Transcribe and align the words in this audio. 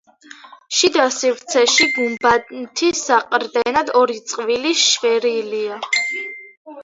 შიდა 0.77 1.03
სივრცეში 1.15 1.85
გუმბათის 1.97 3.03
საყრდენად 3.09 3.93
ორი 4.01 4.17
წყვილი 4.31 4.73
შვერილია. 4.87 5.79